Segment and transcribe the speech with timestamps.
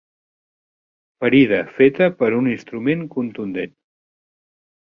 [1.25, 3.79] Ferida feta per un instrument contundent.